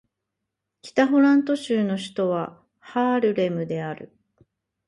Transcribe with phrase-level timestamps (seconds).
[0.81, 4.11] 北ホラント州の州都はハールレムである